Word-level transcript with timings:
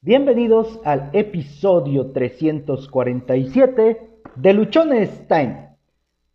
Bienvenidos 0.00 0.78
al 0.84 1.10
episodio 1.12 2.12
347 2.12 4.10
de 4.36 4.52
Luchones 4.52 5.26
Time. 5.26 5.70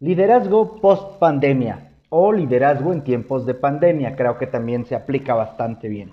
Liderazgo 0.02 0.82
post 0.82 1.18
pandemia 1.18 1.94
o 2.10 2.34
liderazgo 2.34 2.92
en 2.92 3.06
tiempos 3.06 3.46
de 3.46 3.54
pandemia. 3.54 4.18
Creo 4.18 4.38
que 4.38 4.48
también 4.48 4.84
se 4.84 4.96
aplica 4.96 5.34
bastante 5.34 5.88
bien. 5.88 6.12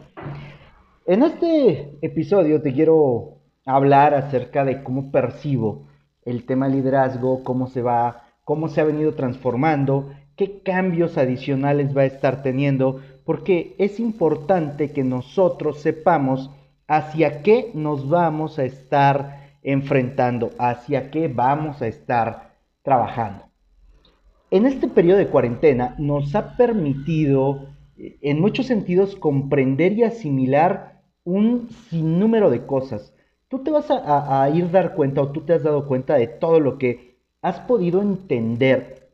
En 1.06 1.24
este 1.24 1.98
episodio 2.02 2.62
te 2.62 2.72
quiero 2.72 3.38
hablar 3.66 4.14
acerca 4.14 4.64
de 4.64 4.84
cómo 4.84 5.10
percibo 5.10 5.88
el 6.24 6.46
tema 6.46 6.68
liderazgo, 6.68 7.42
cómo 7.42 7.66
se 7.66 7.82
va, 7.82 8.28
cómo 8.44 8.68
se 8.68 8.80
ha 8.80 8.84
venido 8.84 9.14
transformando, 9.14 10.12
qué 10.36 10.62
cambios 10.62 11.18
adicionales 11.18 11.96
va 11.96 12.02
a 12.02 12.06
estar 12.06 12.44
teniendo, 12.44 13.00
porque 13.24 13.74
es 13.78 13.98
importante 13.98 14.92
que 14.92 15.02
nosotros 15.02 15.80
sepamos 15.80 16.48
hacia 16.90 17.42
qué 17.42 17.70
nos 17.72 18.08
vamos 18.08 18.58
a 18.58 18.64
estar 18.64 19.54
enfrentando, 19.62 20.50
hacia 20.58 21.12
qué 21.12 21.28
vamos 21.28 21.80
a 21.82 21.86
estar 21.86 22.56
trabajando. 22.82 23.44
En 24.50 24.66
este 24.66 24.88
periodo 24.88 25.18
de 25.18 25.28
cuarentena 25.28 25.94
nos 25.98 26.34
ha 26.34 26.56
permitido, 26.56 27.68
eh, 27.96 28.18
en 28.22 28.40
muchos 28.40 28.66
sentidos, 28.66 29.14
comprender 29.14 29.92
y 29.92 30.02
asimilar 30.02 31.04
un 31.22 31.70
sinnúmero 31.70 32.50
de 32.50 32.66
cosas. 32.66 33.14
Tú 33.46 33.60
te 33.62 33.70
vas 33.70 33.88
a, 33.88 34.42
a 34.42 34.50
ir 34.50 34.68
dar 34.72 34.96
cuenta 34.96 35.22
o 35.22 35.30
tú 35.30 35.42
te 35.42 35.52
has 35.52 35.62
dado 35.62 35.86
cuenta 35.86 36.16
de 36.16 36.26
todo 36.26 36.58
lo 36.58 36.76
que 36.76 37.20
has 37.40 37.60
podido 37.60 38.02
entender, 38.02 39.12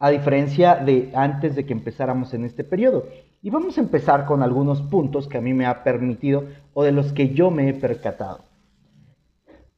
a 0.00 0.10
diferencia 0.10 0.74
de 0.74 1.12
antes 1.14 1.54
de 1.54 1.64
que 1.64 1.72
empezáramos 1.72 2.34
en 2.34 2.44
este 2.44 2.64
periodo. 2.64 3.04
Y 3.42 3.48
vamos 3.48 3.78
a 3.78 3.80
empezar 3.80 4.26
con 4.26 4.42
algunos 4.42 4.82
puntos 4.82 5.26
que 5.26 5.38
a 5.38 5.40
mí 5.40 5.54
me 5.54 5.64
ha 5.64 5.82
permitido 5.82 6.44
o 6.74 6.82
de 6.82 6.92
los 6.92 7.14
que 7.14 7.30
yo 7.30 7.50
me 7.50 7.68
he 7.68 7.74
percatado. 7.74 8.40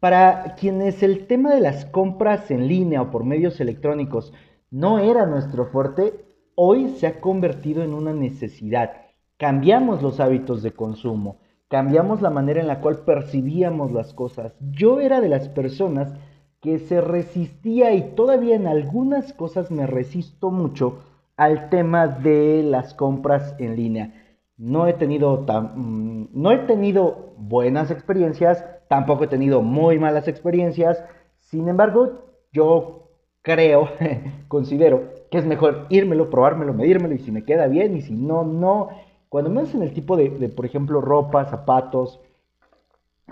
Para 0.01 0.57
quienes 0.57 1.05
el 1.05 1.29
tema 1.29 1.55
de 1.55 1.61
las 1.61 1.85
compras 1.85 2.51
en 2.51 2.67
línea 2.67 3.03
o 3.03 3.13
por 3.13 3.23
medios 3.23 3.61
electrónicos 3.61 4.33
no 4.73 4.99
era 4.99 5.27
nuestro 5.27 5.67
fuerte, 5.67 6.25
hoy 6.57 6.89
se 6.99 7.07
ha 7.07 7.21
convertido 7.21 7.85
en 7.85 7.95
una 7.95 8.13
necesidad. 8.13 8.91
Cambiamos 9.37 10.03
los 10.03 10.19
hábitos 10.19 10.65
de 10.65 10.73
consumo, 10.73 11.39
cambiamos 11.69 12.21
la 12.21 12.31
manera 12.31 12.61
en 12.61 12.67
la 12.67 12.81
cual 12.81 13.05
percibíamos 13.05 13.93
las 13.93 14.13
cosas. 14.13 14.57
Yo 14.73 14.99
era 14.99 15.21
de 15.21 15.29
las 15.29 15.49
personas 15.49 16.13
que 16.61 16.81
se 16.81 17.01
resistía 17.01 17.95
y 17.95 18.15
todavía 18.17 18.57
en 18.57 18.67
algunas 18.67 19.33
cosas 19.33 19.71
me 19.71 19.87
resisto 19.87 20.51
mucho 20.51 20.99
al 21.37 21.69
tema 21.71 22.07
de 22.09 22.63
las 22.63 22.95
compras 22.95 23.55
en 23.59 23.77
línea. 23.77 24.13
No 24.57 24.87
he 24.87 24.93
tenido 24.93 25.41
tan, 25.41 25.73
mm, 25.75 26.29
no 26.33 26.53
he 26.53 26.59
tenido 26.59 27.35
buenas 27.39 27.91
experiencias, 27.91 28.65
tampoco 28.89 29.25
he 29.25 29.29
tenido 29.29 29.63
muy 29.63 29.99
malas 29.99 30.29
experiencias. 30.29 31.03
Sin 31.41 31.69
embargo, 31.69 32.27
yo 32.53 33.11
creo, 33.43 33.89
considero 34.49 35.11
que 35.31 35.39
es 35.39 35.47
mejor 35.47 35.87
írmelo, 35.91 36.31
probármelo, 36.31 36.75
medírmelo 36.75 37.15
y 37.15 37.19
si 37.19 37.33
me 37.33 37.45
queda 37.45 37.67
bien 37.67 37.97
y 37.97 38.03
si 38.03 38.15
no, 38.15 38.45
no. 38.45 38.91
Cuando 39.29 39.51
me 39.51 39.63
hacen 39.63 39.83
el 39.83 39.95
tipo 39.95 40.17
de, 40.17 40.29
de, 40.31 40.49
por 40.49 40.67
ejemplo, 40.67 41.01
ropa, 41.01 41.47
zapatos, 41.47 42.21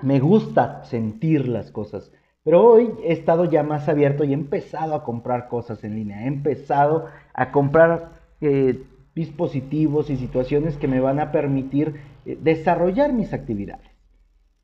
me 0.03 0.19
gusta 0.19 0.83
sentir 0.85 1.47
las 1.47 1.71
cosas. 1.71 2.11
Pero 2.43 2.65
hoy 2.65 2.91
he 3.05 3.13
estado 3.13 3.45
ya 3.45 3.63
más 3.63 3.89
abierto 3.89 4.25
y 4.25 4.31
he 4.31 4.35
empezado 4.35 4.95
a 4.95 5.05
comprar 5.05 5.49
cosas 5.49 5.85
en 5.85 5.95
línea. 5.95 6.25
He 6.25 6.27
empezado 6.27 7.07
a 7.41 7.53
comprar 7.53 8.21
eh, 8.43 8.83
dispositivos 9.15 10.11
y 10.11 10.19
situaciones 10.19 10.77
que 10.77 10.89
me 10.89 11.01
van 11.01 11.21
a 11.21 11.33
permitir 11.33 11.95
eh, 12.27 12.37
desarrollar 12.39 13.15
mis 13.15 13.33
actividades. 13.33 13.89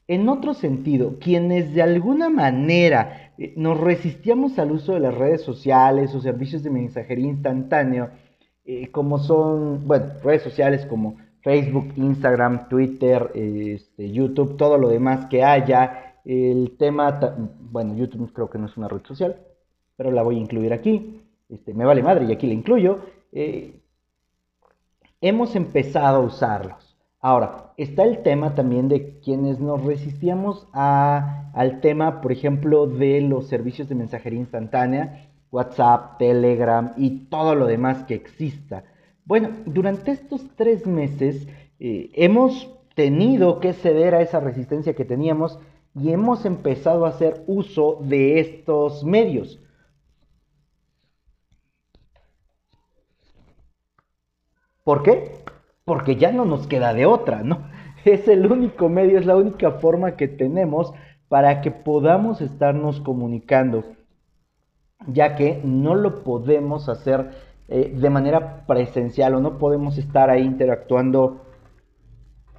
En 0.06 0.28
otro 0.28 0.52
sentido, 0.52 1.18
quienes 1.18 1.72
de 1.72 1.80
alguna 1.80 2.28
manera 2.28 3.32
eh, 3.38 3.54
nos 3.56 3.80
resistíamos 3.80 4.58
al 4.58 4.72
uso 4.72 4.92
de 4.92 5.00
las 5.00 5.14
redes 5.14 5.40
sociales 5.40 6.14
o 6.14 6.20
servicios 6.20 6.62
de 6.62 6.70
mensajería 6.70 7.26
instantáneo, 7.26 8.10
como 8.90 9.20
son, 9.20 9.86
bueno, 9.86 10.06
redes 10.24 10.42
sociales 10.42 10.86
como 10.86 11.18
Facebook, 11.42 11.92
Instagram, 11.94 12.68
Twitter, 12.68 13.30
este, 13.32 14.10
YouTube, 14.10 14.56
todo 14.56 14.76
lo 14.76 14.88
demás 14.88 15.26
que 15.26 15.44
haya, 15.44 16.16
el 16.24 16.76
tema, 16.76 17.20
bueno, 17.60 17.94
YouTube 17.94 18.32
creo 18.32 18.50
que 18.50 18.58
no 18.58 18.66
es 18.66 18.76
una 18.76 18.88
red 18.88 19.02
social, 19.04 19.36
pero 19.96 20.10
la 20.10 20.24
voy 20.24 20.36
a 20.36 20.40
incluir 20.40 20.72
aquí. 20.72 21.25
Este, 21.48 21.74
me 21.74 21.84
vale 21.84 22.02
madre 22.02 22.26
y 22.26 22.32
aquí 22.32 22.46
la 22.46 22.54
incluyo. 22.54 23.00
Eh, 23.32 23.80
hemos 25.20 25.56
empezado 25.56 26.18
a 26.18 26.26
usarlos. 26.26 26.96
Ahora, 27.20 27.72
está 27.76 28.04
el 28.04 28.22
tema 28.22 28.54
también 28.54 28.88
de 28.88 29.18
quienes 29.20 29.58
nos 29.58 29.84
resistíamos 29.84 30.68
al 30.72 31.80
tema, 31.80 32.20
por 32.20 32.30
ejemplo, 32.30 32.86
de 32.86 33.20
los 33.20 33.48
servicios 33.48 33.88
de 33.88 33.94
mensajería 33.94 34.38
instantánea, 34.38 35.30
WhatsApp, 35.50 36.18
Telegram 36.18 36.92
y 36.96 37.26
todo 37.26 37.54
lo 37.54 37.66
demás 37.66 38.04
que 38.04 38.14
exista. 38.14 38.84
Bueno, 39.24 39.50
durante 39.64 40.12
estos 40.12 40.46
tres 40.56 40.86
meses 40.86 41.48
eh, 41.80 42.10
hemos 42.14 42.70
tenido 42.94 43.60
que 43.60 43.72
ceder 43.72 44.14
a 44.14 44.22
esa 44.22 44.40
resistencia 44.40 44.94
que 44.94 45.04
teníamos 45.04 45.58
y 45.94 46.12
hemos 46.12 46.44
empezado 46.44 47.06
a 47.06 47.10
hacer 47.10 47.42
uso 47.46 47.98
de 48.02 48.38
estos 48.38 49.04
medios. 49.04 49.58
¿Por 54.86 55.02
qué? 55.02 55.32
Porque 55.84 56.14
ya 56.14 56.30
no 56.30 56.44
nos 56.44 56.68
queda 56.68 56.94
de 56.94 57.06
otra, 57.06 57.42
¿no? 57.42 57.68
Es 58.04 58.28
el 58.28 58.46
único 58.46 58.88
medio, 58.88 59.18
es 59.18 59.26
la 59.26 59.34
única 59.34 59.72
forma 59.72 60.16
que 60.16 60.28
tenemos 60.28 60.92
para 61.26 61.60
que 61.60 61.72
podamos 61.72 62.40
estarnos 62.40 63.00
comunicando, 63.00 63.82
ya 65.08 65.34
que 65.34 65.60
no 65.64 65.96
lo 65.96 66.22
podemos 66.22 66.88
hacer 66.88 67.32
eh, 67.66 67.92
de 67.96 68.10
manera 68.10 68.64
presencial 68.64 69.34
o 69.34 69.40
no 69.40 69.58
podemos 69.58 69.98
estar 69.98 70.30
ahí 70.30 70.44
interactuando 70.44 71.44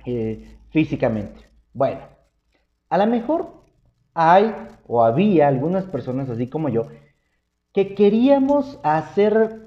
eh, 0.05 0.57
físicamente. 0.71 1.45
Bueno, 1.71 2.01
a 2.89 2.97
lo 2.97 3.07
mejor 3.07 3.53
hay 4.13 4.53
o 4.85 5.01
había 5.01 5.47
algunas 5.47 5.85
personas 5.85 6.29
así 6.29 6.49
como 6.49 6.67
yo 6.67 6.87
que 7.71 7.95
queríamos 7.95 8.81
hacer 8.83 9.66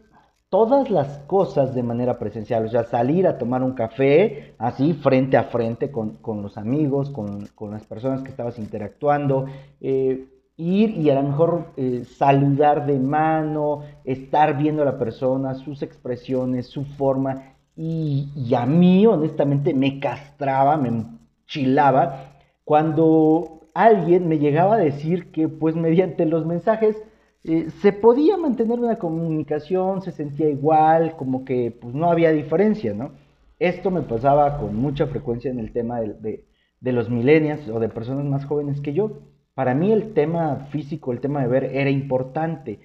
todas 0.51 0.91
las 0.91 1.19
cosas 1.21 1.75
de 1.75 1.85
manera 1.85 2.19
presencial, 2.19 2.67
o 2.67 2.69
sea, 2.69 2.83
salir 2.83 3.27
a 3.29 3.39
tomar 3.39 3.63
un 3.63 3.73
café 3.73 4.55
así 4.59 4.95
frente 4.95 5.37
a 5.37 5.45
frente 5.45 5.93
con, 5.93 6.19
los 6.43 6.59
amigos, 6.59 7.11
con, 7.11 7.49
las 7.71 7.87
personas 7.87 8.23
que 8.23 8.31
estabas 8.31 8.59
interactuando, 8.59 9.47
eh, 9.81 10.27
ir 10.57 10.91
y 10.91 11.09
a 11.09 11.15
lo 11.15 11.23
mejor 11.23 11.67
eh, 11.77 12.05
saludar 12.05 12.85
de 12.85 12.99
mano, 12.99 13.83
estar 14.05 14.59
viendo 14.59 14.83
a 14.83 14.87
la 14.87 14.99
persona, 14.99 15.55
sus 15.55 15.83
expresiones, 15.83 16.67
su 16.67 16.85
forma, 16.85 17.55
y, 17.77 18.29
y 18.35 18.53
a 18.55 18.67
mí 18.67 19.07
honestamente 19.07 19.73
me 19.73 20.01
castraba, 20.01 20.77
me 20.77 20.89
enchilaba 20.89 22.35
cuando 22.65 23.61
alguien 23.73 24.29
me 24.29 24.39
llegaba 24.39 24.75
a 24.75 24.79
decir 24.79 25.31
que 25.31 25.49
pues 25.49 25.77
mediante 25.77 26.27
los 26.27 26.45
mensajes 26.45 26.97
eh, 27.45 27.71
se 27.81 27.93
podía 27.93 28.37
mantener 28.37 28.79
una 28.79 28.99
comunicación, 28.99 30.03
se 30.03 30.13
sentía 30.13 30.51
igual, 30.51 31.17
como 31.17 31.45
que 31.45 31.71
pues 31.71 31.95
no 31.95 32.11
había 32.11 32.33
diferencia, 32.33 32.93
¿no? 32.93 33.13
Esto 33.59 33.91
me 33.91 34.03
pasaba 34.03 34.59
con 34.59 34.77
mucha 34.77 35.07
frecuencia 35.07 35.51
en 35.51 35.59
el 35.59 35.73
tema 35.73 36.01
de, 36.01 36.45
de, 36.81 36.93
los 36.93 37.09
millennials 37.11 37.69
o 37.69 37.81
de 37.81 37.89
personas 37.89 38.25
más 38.27 38.45
jóvenes 38.45 38.81
que 38.81 38.93
yo. 38.93 39.21
Para 39.55 39.75
mí 39.75 39.93
el 39.93 40.13
tema 40.15 40.69
físico, 40.71 41.13
el 41.13 41.21
tema 41.21 41.43
de 41.43 41.49
ver 41.49 41.65
era 41.65 41.91
importante 41.91 42.81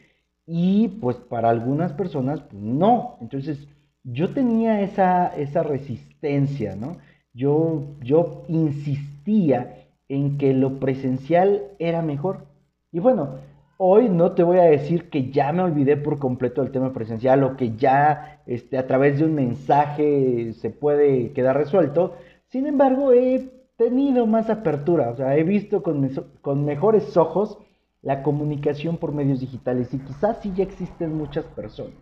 y 0.45 0.87
pues 1.01 1.17
para 1.17 1.49
algunas 1.49 1.93
personas 1.93 2.41
pues, 2.41 2.61
no. 2.61 3.17
Entonces 3.21 3.67
yo 4.03 4.33
tenía 4.33 4.81
esa, 4.81 5.27
esa 5.35 5.63
resistencia, 5.63 6.75
¿no? 6.75 6.97
Yo, 7.33 7.83
yo 8.01 8.43
insistía 8.47 9.85
en 10.07 10.37
que 10.37 10.53
lo 10.53 10.79
presencial 10.79 11.63
era 11.79 12.01
mejor. 12.01 12.45
Y 12.91 12.99
bueno, 12.99 13.39
hoy 13.77 14.09
no 14.09 14.31
te 14.31 14.43
voy 14.43 14.59
a 14.59 14.63
decir 14.63 15.09
que 15.09 15.31
ya 15.31 15.51
me 15.51 15.63
olvidé 15.63 15.97
por 15.97 16.19
completo 16.19 16.61
del 16.61 16.71
tema 16.71 16.93
presencial 16.93 17.43
o 17.43 17.55
que 17.55 17.75
ya 17.75 18.41
este, 18.45 18.77
a 18.77 18.87
través 18.87 19.19
de 19.19 19.25
un 19.25 19.35
mensaje 19.35 20.53
se 20.53 20.69
puede 20.69 21.31
quedar 21.33 21.57
resuelto. 21.57 22.15
Sin 22.47 22.67
embargo, 22.67 23.11
he 23.11 23.49
tenido 23.77 24.25
más 24.25 24.49
apertura, 24.49 25.09
o 25.09 25.15
sea, 25.15 25.35
he 25.35 25.43
visto 25.43 25.83
con, 25.83 26.09
con 26.41 26.65
mejores 26.65 27.17
ojos 27.17 27.57
la 28.01 28.23
comunicación 28.23 28.97
por 28.97 29.13
medios 29.13 29.39
digitales 29.39 29.93
y 29.93 29.99
quizás 29.99 30.39
sí 30.41 30.53
ya 30.55 30.63
existen 30.63 31.17
muchas 31.17 31.45
personas. 31.45 31.95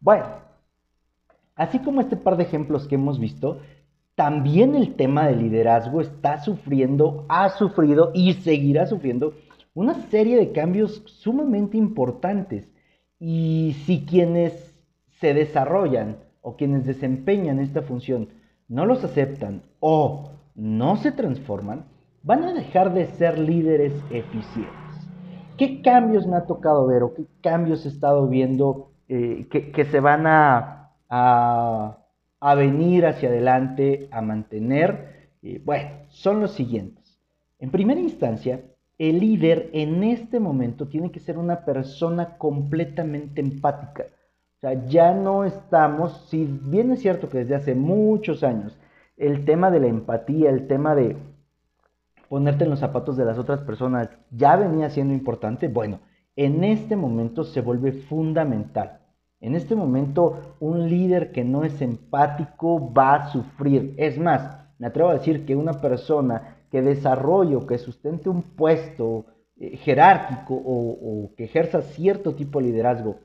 Bueno, 0.00 0.26
así 1.54 1.78
como 1.78 2.00
este 2.00 2.16
par 2.16 2.36
de 2.36 2.42
ejemplos 2.42 2.86
que 2.86 2.96
hemos 2.96 3.18
visto, 3.18 3.60
también 4.16 4.74
el 4.74 4.94
tema 4.96 5.28
de 5.28 5.36
liderazgo 5.36 6.00
está 6.00 6.42
sufriendo, 6.42 7.24
ha 7.28 7.48
sufrido 7.50 8.10
y 8.12 8.32
seguirá 8.34 8.86
sufriendo 8.86 9.34
una 9.76 9.94
serie 10.08 10.38
de 10.38 10.52
cambios 10.52 11.02
sumamente 11.04 11.76
importantes. 11.76 12.72
Y 13.20 13.76
si 13.84 14.06
quienes 14.06 14.74
se 15.20 15.34
desarrollan 15.34 16.16
o 16.40 16.56
quienes 16.56 16.86
desempeñan 16.86 17.60
esta 17.60 17.82
función 17.82 18.30
no 18.68 18.86
los 18.86 19.04
aceptan 19.04 19.62
o 19.80 20.30
no 20.54 20.96
se 20.96 21.12
transforman, 21.12 21.84
van 22.22 22.44
a 22.44 22.54
dejar 22.54 22.94
de 22.94 23.06
ser 23.06 23.38
líderes 23.38 23.92
eficientes. 24.10 24.72
¿Qué 25.58 25.82
cambios 25.82 26.26
me 26.26 26.36
ha 26.36 26.46
tocado 26.46 26.86
ver 26.86 27.02
o 27.02 27.12
qué 27.12 27.26
cambios 27.42 27.84
he 27.84 27.90
estado 27.90 28.26
viendo 28.28 28.92
eh, 29.08 29.46
que, 29.50 29.84
se 29.84 30.00
van 30.00 30.26
a, 30.26 30.92
a, 31.10 32.54
venir 32.54 33.04
hacia 33.04 33.28
adelante, 33.28 34.08
a 34.10 34.22
mantener? 34.22 35.30
Eh, 35.42 35.60
bueno, 35.62 35.90
son 36.08 36.40
los 36.40 36.52
siguientes. 36.52 37.20
En 37.58 37.70
primera 37.70 38.00
instancia, 38.00 38.62
el 38.98 39.20
líder 39.20 39.70
en 39.72 40.02
este 40.04 40.40
momento 40.40 40.88
tiene 40.88 41.10
que 41.10 41.20
ser 41.20 41.38
una 41.38 41.64
persona 41.64 42.38
completamente 42.38 43.40
empática. 43.40 44.04
O 44.56 44.60
sea, 44.60 44.86
ya 44.86 45.12
no 45.12 45.44
estamos, 45.44 46.26
si 46.30 46.46
bien 46.46 46.90
es 46.92 47.00
cierto 47.00 47.28
que 47.28 47.38
desde 47.38 47.56
hace 47.56 47.74
muchos 47.74 48.42
años 48.42 48.78
el 49.16 49.44
tema 49.44 49.70
de 49.70 49.80
la 49.80 49.86
empatía, 49.86 50.50
el 50.50 50.66
tema 50.66 50.94
de 50.94 51.16
ponerte 52.28 52.64
en 52.64 52.70
los 52.70 52.80
zapatos 52.80 53.16
de 53.16 53.24
las 53.24 53.38
otras 53.38 53.60
personas 53.60 54.08
ya 54.30 54.56
venía 54.56 54.90
siendo 54.90 55.14
importante, 55.14 55.68
bueno, 55.68 56.00
en 56.34 56.64
este 56.64 56.96
momento 56.96 57.44
se 57.44 57.60
vuelve 57.60 57.92
fundamental. 57.92 59.00
En 59.40 59.54
este 59.54 59.74
momento 59.74 60.56
un 60.60 60.88
líder 60.88 61.32
que 61.32 61.44
no 61.44 61.64
es 61.64 61.80
empático 61.82 62.92
va 62.92 63.14
a 63.14 63.28
sufrir. 63.28 63.94
Es 63.98 64.18
más, 64.18 64.58
me 64.78 64.86
atrevo 64.86 65.10
a 65.10 65.14
decir 65.14 65.44
que 65.44 65.54
una 65.54 65.74
persona 65.74 66.55
que 66.70 66.82
desarrolle 66.82 67.56
o 67.56 67.66
que 67.66 67.78
sustente 67.78 68.28
un 68.28 68.42
puesto 68.42 69.26
eh, 69.58 69.76
jerárquico 69.78 70.54
o, 70.54 71.32
que 71.36 71.44
ejerza 71.44 71.82
cierto 71.82 72.34
tipo 72.34 72.58
de 72.58 72.66
liderazgo 72.66 73.20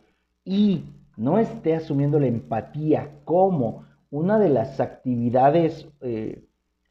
y 0.46 0.86
no 1.18 1.40
esté 1.40 1.76
asumiendo 1.76 2.20
la 2.20 2.28
empatía 2.28 3.12
como 3.26 3.86
una 4.10 4.40
de 4.40 4.50
las 4.50 4.80
actividades 4.80 5.88
eh, 6.02 6.46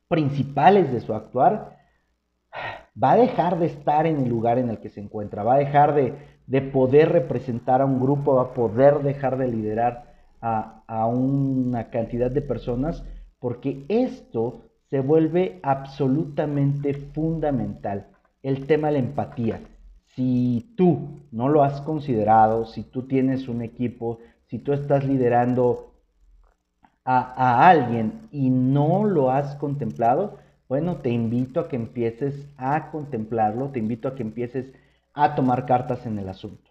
principales 0.09 0.93
de 0.93 1.01
su 1.01 1.15
actuar, 1.15 1.77
va 3.03 3.13
a 3.13 3.17
dejar 3.17 3.59
de 3.59 3.67
estar 3.67 4.07
en 4.07 4.21
el 4.21 4.29
lugar 4.29 4.59
en 4.59 4.69
el 4.69 4.79
que 4.79 4.89
se 4.89 5.01
encuentra, 5.01 5.43
va 5.43 5.55
a 5.55 5.59
dejar 5.59 5.95
de, 5.95 6.63
poder 6.73 7.11
representar 7.11 7.81
a 7.81 7.85
un 7.85 8.01
grupo, 8.01 8.35
va 8.35 8.43
a 8.43 8.55
poder 8.55 9.01
dejar 9.01 9.39
de 9.39 9.49
liderar 9.49 10.13
a, 10.41 10.83
a 10.87 11.07
una 11.07 11.91
cantidad 11.91 12.31
de 12.31 12.43
personas, 12.43 13.05
porque 13.39 13.85
esto 13.89 14.70
se 14.91 15.01
vuelve 15.01 15.61
absolutamente 15.63 16.95
fundamental, 16.95 18.09
el 18.43 18.67
tema 18.67 18.89
de 18.89 18.95
la 18.95 18.99
empatía. 18.99 19.61
Si 20.17 20.75
tú 20.77 21.21
no 21.31 21.49
lo 21.49 21.63
has 21.63 21.81
considerado, 21.83 22.67
si 22.67 22.83
tú 22.83 23.07
tienes 23.07 23.49
un 23.49 23.63
equipo, 23.63 24.19
si 24.49 24.59
tú 24.59 24.73
estás 24.73 25.05
liderando 25.05 25.95
a, 27.05 27.19
a 27.21 27.69
alguien 27.69 28.29
y 28.33 28.51
no 28.51 29.05
lo 29.05 29.31
has 29.31 29.55
contemplado, 29.55 30.39
bueno, 30.69 30.97
te 30.97 31.11
invito 31.11 31.61
a 31.61 31.69
que 31.69 31.77
empieces 31.77 32.49
a 32.57 32.91
contemplarlo, 32.91 33.69
te 33.69 33.79
invito 33.79 34.09
a 34.09 34.15
que 34.17 34.23
empieces 34.23 34.73
a 35.15 35.35
tomar 35.37 35.67
cartas 35.67 36.05
en 36.07 36.19
el 36.19 36.29
asunto. 36.29 36.71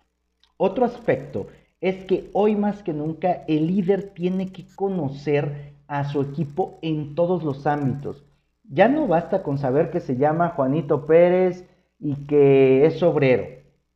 Otro 0.57 0.83
aspecto 0.83 1.47
es 1.79 2.03
que 2.03 2.29
hoy 2.33 2.55
más 2.57 2.83
que 2.83 2.91
nunca 2.91 3.43
el 3.47 3.67
líder 3.67 4.09
tiene 4.13 4.51
que 4.51 4.65
conocer 4.75 5.78
a 5.89 6.03
su 6.05 6.21
equipo 6.21 6.77
en 6.83 7.15
todos 7.15 7.43
los 7.43 7.65
ámbitos. 7.65 8.23
Ya 8.63 8.87
no 8.87 9.07
basta 9.07 9.41
con 9.41 9.57
saber 9.57 9.89
que 9.89 9.99
se 9.99 10.15
llama 10.15 10.49
Juanito 10.49 11.07
Pérez 11.07 11.67
y 11.99 12.27
que 12.27 12.85
es 12.85 13.01
obrero. 13.01 13.45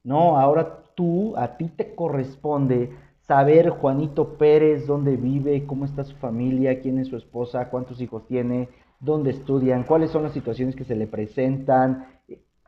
No, 0.04 0.38
ahora 0.40 0.80
tú, 0.96 1.38
a 1.38 1.56
ti 1.56 1.70
te 1.70 1.94
corresponde 1.94 2.92
saber 3.22 3.70
Juanito 3.70 4.40
Pérez, 4.40 4.88
dónde 4.88 5.16
vive, 5.16 5.66
cómo 5.66 5.86
está 5.86 6.04
su 6.04 6.16
familia, 6.16 6.82
quién 6.82 6.98
es 6.98 7.08
su 7.10 7.16
esposa, 7.16 7.70
cuántos 7.70 8.02
hijos 8.02 8.26
tiene, 8.28 8.70
dónde 9.00 9.30
estudian, 9.30 9.84
cuáles 9.84 10.10
son 10.10 10.24
las 10.24 10.34
situaciones 10.34 10.76
que 10.76 10.86
se 10.86 10.96
le 10.96 11.06
presentan, 11.06 12.08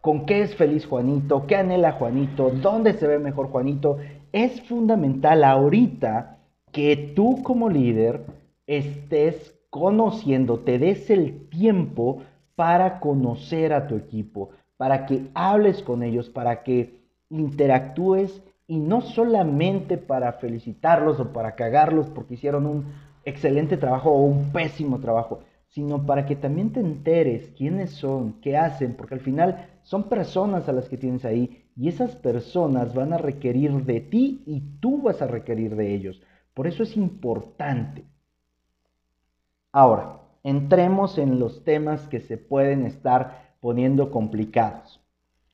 con 0.01 0.27
qué 0.27 0.43
es 0.43 0.55
feliz 0.55 0.85
Juanito, 0.85 1.47
qué 1.47 1.55
anhela 1.55 1.93
Juanito, 1.93 2.51
dónde 2.51 2.93
se 2.93 3.07
ve 3.07 3.17
mejor 3.17 3.47
Juanito. 3.47 3.97
Es 4.31 4.61
fundamental 4.61 5.43
ahorita 5.43 6.37
que 6.71 7.13
tú 7.15 7.41
como 7.41 7.69
líder 7.69 8.23
estés 8.67 9.55
conociendo, 9.69 10.59
te 10.59 10.79
des 10.79 11.09
el 11.09 11.49
tiempo 11.49 12.21
para 12.55 12.99
conocer 12.99 13.73
a 13.73 13.87
tu 13.87 13.95
equipo, 13.95 14.51
para 14.77 15.05
que 15.05 15.27
hables 15.33 15.83
con 15.83 16.03
ellos, 16.03 16.29
para 16.29 16.63
que 16.63 17.01
interactúes 17.29 18.41
y 18.67 18.77
no 18.79 19.01
solamente 19.01 19.97
para 19.97 20.33
felicitarlos 20.33 21.19
o 21.19 21.33
para 21.33 21.55
cagarlos 21.55 22.07
porque 22.07 22.35
hicieron 22.35 22.65
un 22.65 22.85
excelente 23.25 23.77
trabajo 23.77 24.11
o 24.11 24.21
un 24.21 24.51
pésimo 24.51 24.99
trabajo, 24.99 25.39
sino 25.67 26.05
para 26.05 26.25
que 26.25 26.35
también 26.35 26.71
te 26.71 26.79
enteres 26.79 27.51
quiénes 27.57 27.91
son, 27.91 28.39
qué 28.41 28.55
hacen, 28.55 28.93
porque 28.95 29.15
al 29.15 29.19
final 29.19 29.67
son 29.83 30.03
personas 30.03 30.69
a 30.69 30.73
las 30.73 30.87
que 30.87 30.97
tienes 30.97 31.25
ahí 31.25 31.65
y 31.75 31.89
esas 31.89 32.15
personas 32.15 32.93
van 32.93 33.13
a 33.13 33.17
requerir 33.17 33.71
de 33.83 33.99
ti 33.99 34.43
y 34.45 34.61
tú 34.79 35.01
vas 35.01 35.21
a 35.21 35.27
requerir 35.27 35.75
de 35.75 35.93
ellos. 35.93 36.21
Por 36.53 36.67
eso 36.67 36.83
es 36.83 36.95
importante. 36.95 38.05
Ahora, 39.75 40.21
entremos 40.45 41.17
en 41.17 41.37
los 41.37 41.65
temas 41.65 42.07
que 42.07 42.21
se 42.21 42.37
pueden 42.37 42.85
estar 42.85 43.57
poniendo 43.59 44.09
complicados. 44.09 45.01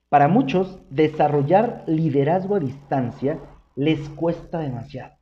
Para 0.10 0.28
muchos, 0.28 0.78
desarrollar 0.92 1.84
liderazgo 1.88 2.54
a 2.54 2.60
distancia 2.60 3.40
les 3.76 4.10
cuesta 4.10 4.60
demasiado. 4.60 5.16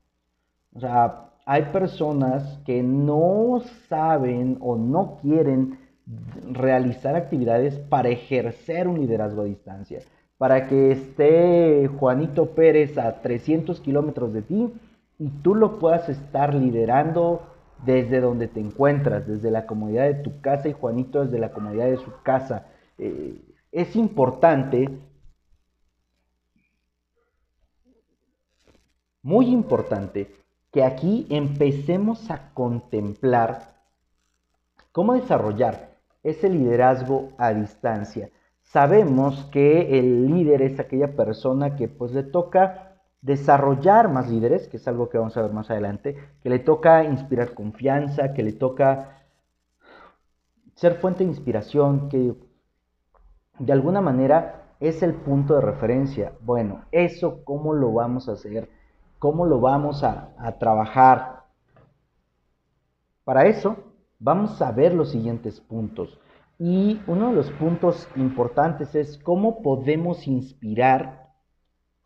O 0.74 0.81
sea, 0.81 1.30
hay 1.46 1.62
personas 1.72 2.60
que 2.66 2.84
no 2.84 3.62
saben 3.88 4.57
o 4.60 4.75
no 4.75 5.18
quieren 5.22 5.80
realizar 6.51 7.16
actividades 7.16 7.80
para 7.80 8.10
ejercer 8.10 8.86
un 8.86 9.00
liderazgo 9.00 9.44
a 9.44 9.46
distancia, 9.46 10.01
para 10.38 10.68
que 10.68 10.92
esté 10.92 11.88
Juanito 11.88 12.48
Pérez 12.48 12.98
a 12.98 13.22
300 13.22 13.80
kilómetros 13.80 14.34
de 14.34 14.42
ti 14.42 14.74
y 15.18 15.30
tú 15.42 15.56
lo 15.56 15.80
puedas 15.80 16.10
estar 16.10 16.54
liderando 16.54 17.44
desde 17.85 18.19
donde 18.19 18.47
te 18.47 18.59
encuentras, 18.59 19.27
desde 19.27 19.51
la 19.51 19.65
comodidad 19.65 20.05
de 20.05 20.15
tu 20.15 20.41
casa 20.41 20.67
y 20.67 20.73
Juanito 20.73 21.23
desde 21.23 21.39
la 21.39 21.51
comodidad 21.51 21.85
de 21.85 21.97
su 21.97 22.11
casa. 22.23 22.67
Eh, 22.97 23.41
es 23.71 23.95
importante, 23.95 24.89
muy 29.21 29.47
importante, 29.47 30.31
que 30.71 30.83
aquí 30.83 31.25
empecemos 31.29 32.29
a 32.29 32.53
contemplar 32.53 33.75
cómo 34.91 35.13
desarrollar 35.13 35.89
ese 36.23 36.49
liderazgo 36.49 37.31
a 37.37 37.53
distancia. 37.53 38.29
Sabemos 38.61 39.45
que 39.51 39.98
el 39.98 40.27
líder 40.27 40.62
es 40.62 40.79
aquella 40.79 41.15
persona 41.15 41.75
que 41.75 41.88
pues 41.88 42.12
le 42.12 42.24
toca 42.24 42.88
desarrollar 43.21 44.09
más 44.09 44.29
líderes, 44.29 44.67
que 44.67 44.77
es 44.77 44.88
algo 44.88 45.09
que 45.09 45.17
vamos 45.17 45.35
a 45.38 45.41
ver 45.41 45.51
más 45.51 45.69
adelante, 45.69 46.17
que 46.41 46.49
le 46.49 46.59
toca 46.59 47.03
inspirar 47.03 47.53
confianza, 47.53 48.33
que 48.33 48.43
le 48.43 48.53
toca 48.53 49.17
ser 50.75 50.95
fuente 50.95 51.23
de 51.23 51.29
inspiración, 51.29 52.09
que 52.09 52.33
de 53.59 53.73
alguna 53.73 54.01
manera 54.01 54.75
es 54.79 55.03
el 55.03 55.13
punto 55.13 55.55
de 55.55 55.61
referencia. 55.61 56.33
Bueno, 56.41 56.85
eso 56.91 57.43
cómo 57.43 57.73
lo 57.73 57.91
vamos 57.91 58.29
a 58.29 58.33
hacer 58.33 58.69
¿Cómo 59.19 59.45
lo 59.45 59.59
vamos 59.59 60.01
a, 60.05 60.33
trabajar? 60.59 61.43
Para 63.25 63.47
eso 63.47 63.75
vamos 64.17 64.61
a 64.61 64.71
ver 64.71 64.93
los 64.93 65.11
siguientes 65.11 65.59
puntos. 65.59 66.17
Y 66.57 67.01
uno 67.05 67.27
de 67.29 67.35
los 67.35 67.51
puntos 67.51 68.07
importantes 68.15 68.95
es 68.95 69.17
cómo 69.17 69.61
podemos 69.61 70.25
inspirar, 70.25 71.28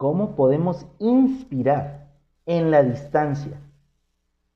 cómo 0.03 0.35
podemos 0.35 0.85
inspirar 0.99 2.09
en 2.45 2.71
la 2.71 2.83
distancia. 2.83 3.57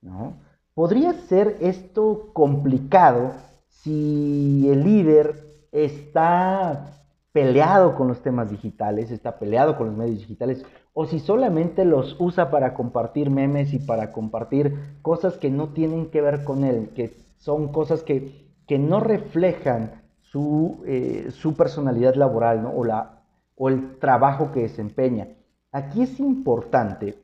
¿no? 0.02 0.34
Podría 0.74 1.14
ser 1.14 1.56
esto 1.62 2.32
complicado 2.34 3.32
si 3.70 4.68
el 4.70 4.84
líder 4.84 5.46
está 5.72 6.88
peleado 7.32 7.96
con 7.96 8.10
los 8.10 8.22
temas 8.22 8.52
digitales, 8.52 9.10
está 9.10 9.40
peleado 9.40 9.78
con 9.78 9.88
los 9.88 9.96
medios 9.96 10.20
digitales, 10.20 10.66
o 10.92 11.06
si 11.06 11.22
solamente 11.22 11.86
los 11.86 12.18
usa 12.20 12.52
para 12.52 12.74
compartir 12.74 13.30
memes 13.30 13.72
y 13.72 13.80
para 13.80 14.12
compartir 14.12 14.98
cosas 15.02 15.38
que 15.38 15.50
no 15.50 15.70
tienen 15.70 16.08
que 16.08 16.20
ver 16.20 16.44
con 16.44 16.66
él, 16.66 16.90
que 16.94 17.16
son 17.38 17.70
cosas 17.70 18.04
que, 18.04 18.52
que 18.68 18.78
no 18.78 19.00
reflejan 19.00 20.02
su, 20.24 20.84
eh, 20.86 21.30
su 21.32 21.56
personalidad 21.56 22.16
laboral 22.16 22.70
o, 22.76 22.84
la, 22.84 23.22
o 23.58 23.70
el 23.70 23.98
trabajo 24.00 24.52
que 24.52 24.62
desempeña. 24.62 25.28
Aquí 25.72 26.04
es 26.04 26.20
importante 26.20 27.16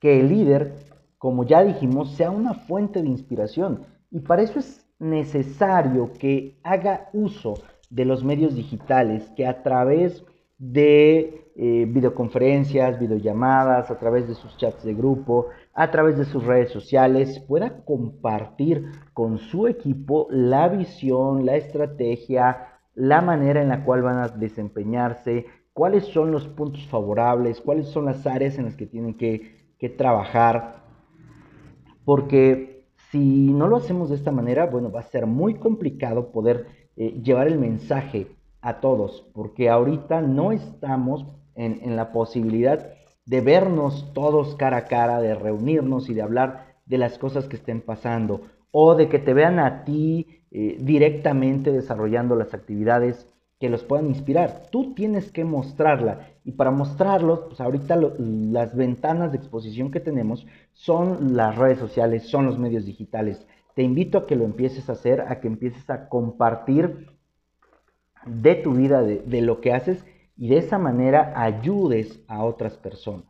que 0.00 0.20
el 0.20 0.28
líder, 0.28 0.74
como 1.18 1.44
ya 1.44 1.62
dijimos, 1.62 2.12
sea 2.16 2.30
una 2.30 2.54
fuente 2.54 3.02
de 3.02 3.08
inspiración 3.08 3.84
y 4.10 4.20
para 4.20 4.42
eso 4.42 4.58
es 4.58 4.84
necesario 4.98 6.12
que 6.18 6.58
haga 6.62 7.08
uso 7.12 7.54
de 7.90 8.04
los 8.04 8.24
medios 8.24 8.54
digitales, 8.54 9.30
que 9.36 9.46
a 9.46 9.62
través 9.62 10.24
de 10.58 11.50
eh, 11.56 11.86
videoconferencias, 11.88 13.00
videollamadas, 13.00 13.90
a 13.90 13.98
través 13.98 14.28
de 14.28 14.34
sus 14.34 14.56
chats 14.56 14.84
de 14.84 14.94
grupo, 14.94 15.48
a 15.74 15.90
través 15.90 16.16
de 16.18 16.24
sus 16.24 16.44
redes 16.44 16.70
sociales, 16.70 17.40
pueda 17.40 17.84
compartir 17.84 18.90
con 19.14 19.38
su 19.38 19.66
equipo 19.66 20.26
la 20.30 20.68
visión, 20.68 21.46
la 21.46 21.56
estrategia, 21.56 22.69
la 23.00 23.22
manera 23.22 23.62
en 23.62 23.70
la 23.70 23.82
cual 23.82 24.02
van 24.02 24.18
a 24.18 24.28
desempeñarse, 24.28 25.46
cuáles 25.72 26.04
son 26.04 26.32
los 26.32 26.46
puntos 26.46 26.86
favorables, 26.86 27.60
cuáles 27.62 27.88
son 27.88 28.04
las 28.04 28.26
áreas 28.26 28.58
en 28.58 28.66
las 28.66 28.76
que 28.76 28.86
tienen 28.86 29.14
que, 29.14 29.58
trabajar. 29.96 30.84
Porque 32.04 32.84
si 33.10 33.50
no 33.52 33.66
lo 33.68 33.76
hacemos 33.76 34.10
de 34.10 34.16
esta 34.16 34.30
manera, 34.30 34.66
bueno, 34.66 34.92
va 34.92 35.00
a 35.00 35.04
ser 35.04 35.24
muy 35.24 35.54
complicado 35.54 36.30
poder 36.30 36.66
eh, 36.96 37.18
llevar 37.22 37.48
el 37.48 37.58
mensaje 37.58 38.26
a 38.60 38.80
todos, 38.80 39.30
porque 39.32 39.70
ahorita 39.70 40.20
no 40.20 40.52
estamos 40.52 41.24
en, 41.54 41.80
en 41.82 41.96
la 41.96 42.12
posibilidad 42.12 42.90
de 43.24 43.40
vernos 43.40 44.12
todos 44.12 44.56
cara 44.56 44.76
a 44.76 44.84
cara, 44.84 45.22
de 45.22 45.34
reunirnos 45.34 46.10
y 46.10 46.14
de 46.14 46.20
hablar 46.20 46.74
de 46.84 46.98
las 46.98 47.16
cosas 47.16 47.48
que 47.48 47.56
estén 47.56 47.80
pasando, 47.80 48.42
o 48.70 48.94
de 48.94 49.08
que 49.08 49.18
te 49.18 49.32
vean 49.32 49.58
a 49.58 49.84
ti 49.84 50.39
eh, 50.52 50.76
directamente 50.80 51.70
desarrollando 51.70 52.34
las 52.34 52.54
actividades 52.54 53.26
que 53.60 53.68
los 53.68 53.84
puedan 53.84 54.06
inspirar. 54.06 54.64
Tú 54.72 54.94
tienes 54.94 55.30
que 55.30 55.44
mostrarla 55.44 56.30
y 56.44 56.52
para 56.52 56.72
mostrarlos, 56.72 57.40
pues 57.46 57.60
ahorita 57.60 57.96
las 58.18 58.74
ventanas 58.74 59.30
de 59.30 59.38
exposición 59.38 59.92
que 59.92 60.00
tenemos 60.00 60.46
son 60.72 61.36
las 61.36 61.56
redes 61.56 61.78
sociales, 61.78 62.24
son 62.24 62.46
los 62.46 62.58
medios 62.58 62.84
digitales. 62.84 63.46
Te 63.76 63.82
invito 63.82 64.18
a 64.18 64.26
que 64.26 64.34
lo 64.34 64.44
empieces 64.44 64.88
a 64.88 64.94
hacer, 64.94 65.20
a 65.20 65.40
que 65.40 65.46
empieces 65.46 65.88
a 65.88 66.08
compartir 66.08 67.10
de 68.26 68.54
tu 68.56 68.72
vida, 68.72 69.02
de, 69.02 69.18
de 69.18 69.42
lo 69.42 69.60
que 69.60 69.72
haces 69.72 70.04
y 70.36 70.48
de 70.48 70.58
esa 70.58 70.78
manera 70.78 71.34
ayudes 71.36 72.24
a 72.26 72.42
otras 72.42 72.76
personas. 72.76 73.26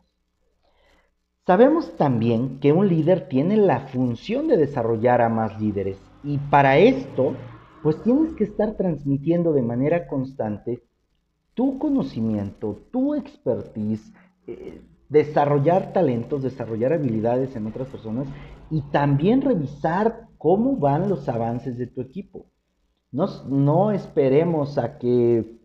Sabemos 1.45 1.95
también 1.97 2.59
que 2.59 2.71
un 2.71 2.87
líder 2.87 3.27
tiene 3.27 3.57
la 3.57 3.81
función 3.81 4.47
de 4.47 4.57
desarrollar 4.57 5.21
a 5.21 5.29
más 5.29 5.59
líderes 5.61 5.99
y 6.23 6.37
para 6.37 6.77
esto, 6.77 7.35
pues 7.83 8.01
tienes 8.03 8.33
que 8.33 8.43
estar 8.43 8.75
transmitiendo 8.75 9.53
de 9.53 9.61
manera 9.61 10.07
constante 10.07 10.83
tu 11.53 11.79
conocimiento, 11.79 12.79
tu 12.91 13.15
expertise, 13.15 14.13
eh, 14.47 14.81
desarrollar 15.09 15.91
talentos, 15.93 16.43
desarrollar 16.43 16.93
habilidades 16.93 17.55
en 17.55 17.67
otras 17.67 17.87
personas 17.89 18.27
y 18.69 18.81
también 18.83 19.41
revisar 19.41 20.27
cómo 20.37 20.77
van 20.77 21.09
los 21.09 21.27
avances 21.27 21.77
de 21.77 21.87
tu 21.87 22.01
equipo. 22.01 22.45
No, 23.11 23.27
no 23.49 23.91
esperemos 23.91 24.77
a 24.77 24.97
que 24.97 25.59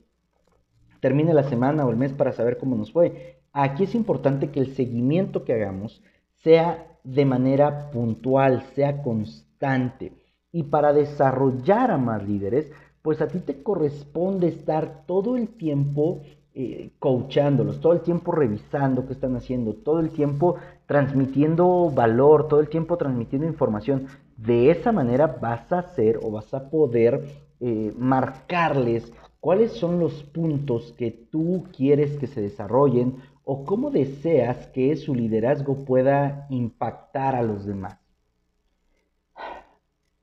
termine 1.01 1.33
la 1.33 1.45
semana 1.45 1.87
o 1.87 1.91
el 1.91 1.97
mes 1.97 2.13
para 2.13 2.33
saber 2.33 2.59
cómo 2.59 2.75
nos 2.75 2.91
fue. 2.93 3.41
Aquí 3.53 3.85
es 3.85 3.95
importante 3.95 4.51
que 4.51 4.59
el 4.59 4.75
seguimiento 4.75 5.45
que 5.45 5.53
hagamos 5.53 6.03
sea 6.43 6.99
de 7.05 7.25
manera 7.25 7.91
puntual, 7.93 8.65
sea 8.75 9.03
constante. 9.03 10.13
Y 10.57 10.63
para 10.63 10.95
desarrollar 10.95 11.91
a 11.91 11.99
más 11.99 12.27
líderes, 12.27 12.73
pues 13.03 13.21
a 13.21 13.29
ti 13.29 13.41
te 13.41 13.63
corresponde 13.63 14.49
estar 14.49 15.05
todo 15.05 15.37
el 15.37 15.49
tiempo 15.49 16.23
eh, 16.55 16.93
coachándolos, 16.99 17.79
todo 17.83 17.93
el 17.93 18.01
tiempo 18.01 18.33
revisando 18.33 19.07
qué 19.07 19.13
están 19.13 19.37
haciendo, 19.37 19.75
todo 19.75 20.01
el 20.01 20.09
tiempo 20.09 20.55
transmitiendo 20.87 21.91
valor, 21.95 22.49
todo 22.49 22.61
el 22.61 22.71
tiempo 22.71 22.97
transmitiendo 22.97 23.47
información. 23.47 24.07
De 24.39 24.71
esa 24.71 24.93
manera 24.93 25.27
vas 25.27 25.71
a 25.71 25.81
hacer 25.81 26.21
o 26.23 26.31
vas 26.31 26.55
a 26.55 26.71
poder 26.71 27.27
eh, 27.61 27.93
marcarles 27.99 29.13
cuáles 29.41 29.73
son 29.73 30.01
los 30.01 30.23
puntos 30.23 30.95
que 30.97 31.11
tú 31.11 31.65
quieres 31.77 32.17
que 32.17 32.29
se 32.29 32.41
desarrollen 32.41 33.17
o 33.45 33.67
cómo 33.67 33.91
deseas 33.91 34.69
que 34.69 34.97
su 34.97 35.15
liderazgo 35.15 35.85
pueda 35.85 36.47
impactar 36.49 37.35
a 37.35 37.43
los 37.43 37.67
demás. 37.67 38.06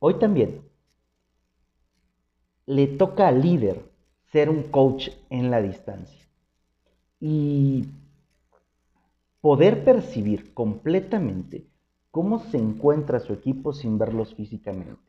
Hoy 0.06 0.16
también 0.16 0.62
le 2.66 2.88
toca 2.88 3.30
al 3.30 3.42
líder 3.42 3.90
ser 4.34 4.50
un 4.50 4.64
coach 4.64 5.08
en 5.30 5.50
la 5.50 5.62
distancia 5.62 6.28
y 7.22 7.88
poder 9.40 9.86
percibir 9.86 10.54
completamente 10.54 11.70
cómo 12.12 12.40
se 12.40 12.58
encuentra 12.58 13.22
su 13.22 13.32
equipo 13.32 13.72
sin 13.72 13.98
verlos 13.98 14.36
físicamente. 14.36 15.02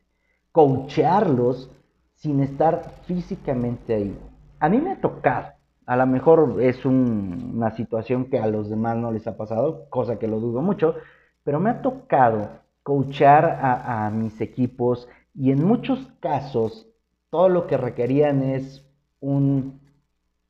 Coachearlos 0.53 1.69
sin 2.13 2.39
estar 2.39 3.01
físicamente 3.03 3.95
ahí. 3.95 4.17
A 4.59 4.69
mí 4.69 4.79
me 4.79 4.93
ha 4.93 5.01
tocado, 5.01 5.55
a 5.85 5.97
lo 5.97 6.07
mejor 6.07 6.61
es 6.61 6.85
una 6.85 7.71
situación 7.71 8.29
que 8.29 8.39
a 8.39 8.47
los 8.47 8.69
demás 8.69 8.95
no 8.95 9.11
les 9.11 9.27
ha 9.27 9.35
pasado, 9.35 9.89
cosa 9.89 10.17
que 10.17 10.29
lo 10.29 10.39
dudo 10.39 10.61
mucho, 10.61 10.95
pero 11.43 11.59
me 11.59 11.71
ha 11.71 11.81
tocado 11.81 12.63
coachar 12.85 13.45
a, 13.63 14.11
mis 14.11 14.39
equipos 14.41 15.09
y 15.33 15.49
en 15.49 15.65
muchos 15.65 16.07
casos 16.19 16.87
todo 17.31 17.49
lo 17.49 17.65
que 17.65 17.77
requerían 17.77 18.43
es 18.43 18.87
un 19.19 19.81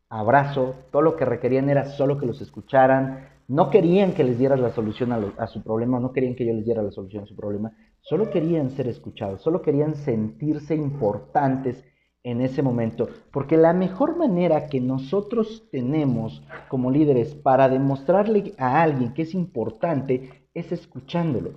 abrazo, 0.10 0.76
todo 0.92 1.02
lo 1.02 1.16
que 1.16 1.24
requerían 1.24 1.70
era 1.70 1.86
solo 1.86 2.20
que 2.20 2.26
los 2.26 2.42
escucharan, 2.42 3.30
no 3.48 3.70
querían 3.70 4.12
que 4.12 4.26
les 4.26 4.38
dieras 4.38 4.60
la 4.60 4.72
solución 4.72 5.14
a, 5.14 5.22
a, 5.38 5.48
su 5.48 5.64
problema, 5.64 5.98
no 6.02 6.12
querían 6.12 6.36
que 6.36 6.46
yo 6.46 6.54
les 6.54 6.66
diera 6.66 6.84
la 6.84 6.92
solución 6.92 7.24
a 7.24 7.26
su 7.26 7.38
problema, 7.38 7.72
solo 8.02 8.30
querían 8.30 8.70
ser 8.72 8.90
escuchados, 8.90 9.42
solo 9.42 9.62
querían 9.62 9.96
sentirse 9.96 10.76
importantes 10.76 11.86
en 12.22 12.42
ese 12.42 12.62
momento, 12.62 13.08
porque 13.32 13.56
la 13.56 13.72
mejor 13.72 14.18
manera 14.18 14.68
que 14.68 14.82
nosotros 14.82 15.70
tenemos 15.72 16.44
como 16.68 16.92
líderes 16.92 17.34
para 17.34 17.70
demostrarle 17.70 18.52
a 18.58 18.84
alguien 18.84 19.14
que 19.14 19.22
es 19.22 19.34
importante 19.34 20.50
es 20.54 20.74
escuchándolo. 20.74 21.52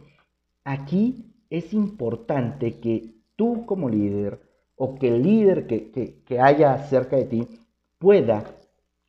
Aquí 0.69 1.25
es 1.49 1.73
importante 1.73 2.79
que 2.79 3.15
tú 3.37 3.65
como 3.65 3.89
líder 3.89 4.39
o 4.77 4.97
que 4.97 5.09
el 5.09 5.23
líder 5.23 5.67
que, 5.67 6.39
haya 6.39 6.77
cerca 6.89 7.17
de 7.17 7.25
ti 7.25 7.49
pueda 7.99 8.45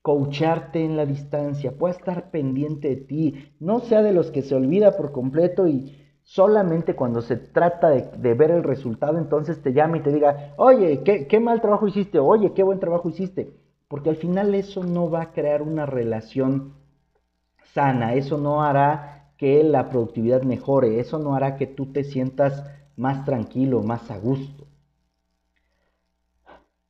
coacharte 0.01 0.85
en 0.85 0.95
la 0.95 1.05
distancia, 1.05 1.77
pueda 1.77 1.95
estar 1.95 2.31
pendiente 2.31 2.87
de 2.87 2.95
ti, 2.95 3.51
no 3.59 3.81
sea 3.81 4.01
de 4.01 4.13
los 4.13 4.31
que 4.31 4.41
se 4.41 4.55
olvida 4.55 4.95
por 4.95 5.11
completo 5.11 5.67
y 5.67 5.97
solamente 6.23 6.95
cuando 6.95 7.21
se 7.21 7.35
trata 7.35 7.89
de, 7.89 8.33
ver 8.35 8.51
el 8.51 8.63
resultado, 8.63 9.17
entonces 9.17 9.61
te 9.61 9.73
llama 9.73 9.97
y 9.97 10.03
te 10.03 10.13
diga, 10.13 10.53
oye, 10.55 11.03
¿qué, 11.03 11.27
qué, 11.27 11.41
mal 11.41 11.59
trabajo 11.59 11.89
hiciste, 11.89 12.19
oye, 12.19 12.53
qué 12.53 12.63
buen 12.63 12.79
trabajo 12.79 13.09
hiciste, 13.09 13.53
porque 13.89 14.11
al 14.11 14.15
final 14.15 14.55
eso 14.55 14.85
no 14.85 15.11
va 15.11 15.23
a 15.23 15.31
crear 15.33 15.61
una 15.61 15.85
relación 15.85 16.75
sana, 17.73 18.13
eso 18.13 18.37
no 18.37 18.63
hará 18.63 19.18
que 19.39 19.63
la 19.63 19.89
productividad 19.89 20.43
mejore. 20.43 20.99
Eso 20.99 21.17
no 21.17 21.33
hará 21.33 21.55
que 21.55 21.65
tú 21.65 21.87
te 21.87 22.03
sientas 22.03 22.63
más 22.97 23.23
tranquilo, 23.25 23.81
más 23.81 24.11
a 24.11 24.19
gusto. 24.19 24.67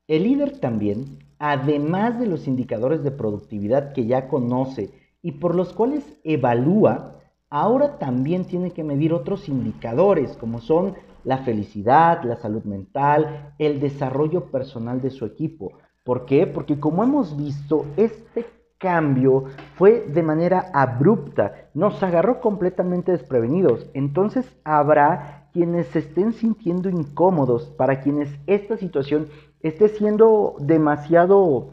El 0.07 0.23
líder 0.23 0.57
también, 0.57 1.19
además 1.37 2.19
de 2.19 2.25
los 2.25 2.47
indicadores 2.47 3.03
de 3.03 3.11
productividad 3.11 3.93
que 3.93 4.07
ya 4.07 4.27
conoce 4.27 4.89
y 5.21 5.33
por 5.33 5.53
los 5.53 5.73
cuales 5.73 6.03
evalúa, 6.23 7.19
ahora 7.51 7.99
también 7.99 8.45
tiene 8.45 8.71
que 8.71 8.83
medir 8.83 9.13
otros 9.13 9.47
indicadores 9.47 10.35
como 10.35 10.59
son 10.59 10.95
la 11.23 11.39
felicidad, 11.39 12.23
la 12.23 12.37
salud 12.37 12.63
mental, 12.63 13.53
el 13.59 13.79
desarrollo 13.79 14.45
personal 14.45 15.01
de 15.01 15.11
su 15.11 15.25
equipo. 15.25 15.73
¿Por 16.03 16.25
qué? 16.25 16.47
Porque 16.47 16.79
como 16.79 17.03
hemos 17.03 17.37
visto, 17.37 17.85
este 17.95 18.58
cambio 18.79 19.45
fue 19.75 20.05
de 20.07 20.23
manera 20.23 20.71
abrupta, 20.73 21.69
nos 21.73 22.01
agarró 22.01 22.41
completamente 22.41 23.11
desprevenidos. 23.11 23.87
Entonces 23.93 24.51
habrá 24.63 25.49
quienes 25.53 25.87
se 25.87 25.99
estén 25.99 26.33
sintiendo 26.33 26.89
incómodos, 26.89 27.65
para 27.77 28.01
quienes 28.01 28.29
esta 28.47 28.77
situación 28.77 29.27
esté 29.61 29.89
siendo 29.89 30.55
demasiado 30.59 31.71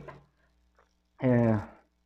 eh, 1.20 1.58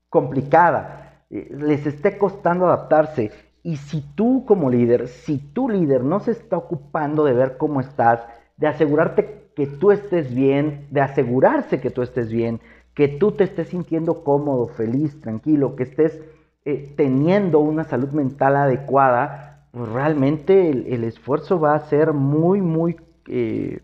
complicada, 0.08 1.24
eh, 1.30 1.48
les 1.50 1.86
esté 1.86 2.18
costando 2.18 2.66
adaptarse. 2.66 3.30
Y 3.62 3.76
si 3.76 4.02
tú 4.14 4.44
como 4.46 4.70
líder, 4.70 5.08
si 5.08 5.38
tu 5.38 5.68
líder 5.68 6.04
no 6.04 6.20
se 6.20 6.32
está 6.32 6.56
ocupando 6.56 7.24
de 7.24 7.34
ver 7.34 7.56
cómo 7.56 7.80
estás, 7.80 8.20
de 8.56 8.68
asegurarte 8.68 9.50
que 9.54 9.66
tú 9.66 9.90
estés 9.90 10.34
bien, 10.34 10.86
de 10.90 11.00
asegurarse 11.00 11.80
que 11.80 11.90
tú 11.90 12.02
estés 12.02 12.30
bien, 12.30 12.60
que 13.00 13.08
tú 13.08 13.32
te 13.32 13.44
estés 13.44 13.68
sintiendo 13.68 14.22
cómodo, 14.22 14.68
feliz, 14.68 15.18
tranquilo, 15.22 15.74
que 15.74 15.84
estés 15.84 16.20
eh, 16.66 16.92
teniendo 16.98 17.58
una 17.58 17.84
salud 17.84 18.10
mental 18.10 18.56
adecuada, 18.56 19.68
pues 19.72 19.88
realmente 19.88 20.68
el, 20.68 21.04
esfuerzo 21.04 21.58
va 21.58 21.74
a 21.74 21.88
ser 21.88 22.12
muy, 22.12 22.60
muy 22.60 22.96
eh, 23.26 23.80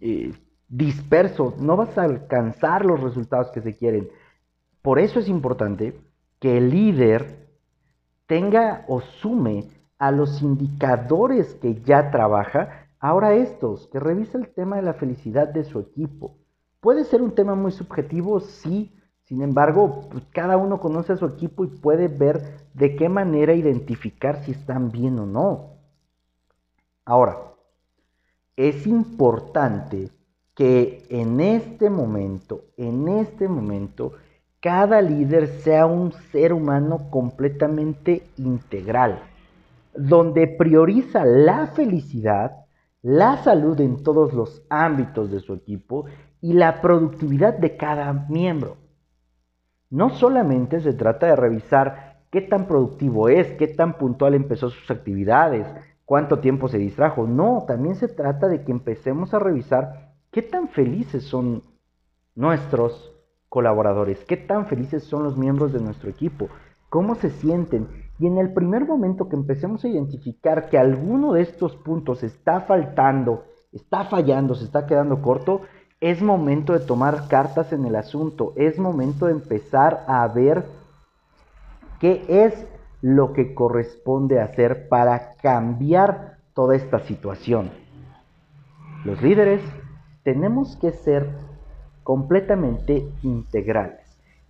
eh, 0.00 0.32
disperso, 0.68 1.52
no 1.58 1.76
vas 1.76 1.98
a 1.98 2.04
alcanzar 2.04 2.86
los 2.86 3.00
resultados 3.00 3.50
que 3.50 3.60
se 3.60 3.74
quieren. 3.74 4.08
Por 4.82 5.00
eso 5.00 5.18
es 5.18 5.28
importante 5.28 5.98
que 6.38 6.56
el 6.56 6.70
líder 6.70 7.48
tenga 8.26 8.84
o 8.86 9.00
sume 9.00 9.64
a 9.98 10.12
los 10.12 10.42
indicadores 10.42 11.56
que 11.56 11.74
ya 11.82 12.12
trabaja, 12.12 12.86
ahora 13.00 13.34
estos, 13.34 13.88
que 13.88 13.98
revisa 13.98 14.38
el 14.38 14.54
tema 14.54 14.76
de 14.76 14.82
la 14.82 14.94
felicidad 14.94 15.48
de 15.48 15.64
su 15.64 15.80
equipo, 15.80 16.36
Puede 16.80 17.04
ser 17.04 17.20
un 17.20 17.34
tema 17.34 17.54
muy 17.54 17.72
subjetivo, 17.72 18.40
sí. 18.40 18.96
Sin 19.24 19.42
embargo, 19.42 20.08
pues, 20.10 20.24
cada 20.32 20.56
uno 20.56 20.80
conoce 20.80 21.12
a 21.12 21.16
su 21.16 21.26
equipo 21.26 21.64
y 21.64 21.68
puede 21.68 22.08
ver 22.08 22.66
de 22.74 22.96
qué 22.96 23.08
manera 23.08 23.54
identificar 23.54 24.42
si 24.42 24.52
están 24.52 24.90
bien 24.90 25.18
o 25.18 25.26
no. 25.26 25.76
Ahora, 27.04 27.36
es 28.56 28.86
importante 28.86 30.10
que 30.54 31.06
en 31.10 31.40
este 31.40 31.90
momento, 31.90 32.64
en 32.76 33.08
este 33.08 33.46
momento, 33.46 34.12
cada 34.60 35.00
líder 35.00 35.48
sea 35.62 35.86
un 35.86 36.12
ser 36.32 36.52
humano 36.52 37.10
completamente 37.10 38.26
integral, 38.36 39.22
donde 39.94 40.46
prioriza 40.46 41.24
la 41.24 41.68
felicidad, 41.68 42.66
la 43.02 43.42
salud 43.42 43.80
en 43.80 44.02
todos 44.02 44.34
los 44.34 44.62
ámbitos 44.68 45.30
de 45.30 45.40
su 45.40 45.54
equipo 45.54 46.04
y 46.40 46.54
la 46.54 46.80
productividad 46.80 47.58
de 47.58 47.76
cada 47.76 48.12
miembro. 48.28 48.76
No 49.90 50.10
solamente 50.10 50.80
se 50.80 50.92
trata 50.92 51.26
de 51.26 51.36
revisar 51.36 52.20
qué 52.30 52.40
tan 52.40 52.66
productivo 52.66 53.28
es, 53.28 53.52
qué 53.52 53.68
tan 53.68 53.98
puntual 53.98 54.34
empezó 54.34 54.70
sus 54.70 54.90
actividades, 54.90 55.66
cuánto 56.04 56.38
tiempo 56.38 56.68
se 56.68 56.78
distrajo, 56.78 57.26
no, 57.26 57.64
también 57.66 57.96
se 57.96 58.08
trata 58.08 58.48
de 58.48 58.64
que 58.64 58.72
empecemos 58.72 59.34
a 59.34 59.38
revisar 59.38 60.14
qué 60.30 60.42
tan 60.42 60.68
felices 60.68 61.24
son 61.24 61.62
nuestros 62.34 63.12
colaboradores, 63.48 64.24
qué 64.24 64.36
tan 64.36 64.66
felices 64.66 65.04
son 65.04 65.24
los 65.24 65.36
miembros 65.36 65.72
de 65.72 65.80
nuestro 65.80 66.08
equipo, 66.08 66.48
cómo 66.88 67.16
se 67.16 67.30
sienten. 67.30 67.88
Y 68.18 68.26
en 68.26 68.38
el 68.38 68.52
primer 68.52 68.86
momento 68.86 69.28
que 69.28 69.36
empecemos 69.36 69.84
a 69.84 69.88
identificar 69.88 70.68
que 70.68 70.78
alguno 70.78 71.32
de 71.32 71.42
estos 71.42 71.76
puntos 71.76 72.22
está 72.22 72.60
faltando, 72.60 73.44
está 73.72 74.04
fallando, 74.04 74.54
se 74.54 74.64
está 74.64 74.86
quedando 74.86 75.20
corto, 75.20 75.62
es 76.00 76.22
momento 76.22 76.72
de 76.72 76.80
tomar 76.80 77.28
cartas 77.28 77.72
en 77.72 77.84
el 77.84 77.94
asunto, 77.94 78.54
es 78.56 78.78
momento 78.78 79.26
de 79.26 79.32
empezar 79.32 80.04
a 80.08 80.26
ver 80.28 80.64
qué 82.00 82.24
es 82.28 82.66
lo 83.02 83.32
que 83.34 83.54
corresponde 83.54 84.40
hacer 84.40 84.88
para 84.88 85.34
cambiar 85.42 86.38
toda 86.54 86.74
esta 86.74 87.00
situación. 87.00 87.70
Los 89.04 89.22
líderes 89.22 89.62
tenemos 90.22 90.76
que 90.76 90.92
ser 90.92 91.28
completamente 92.02 93.06
integrales 93.22 94.00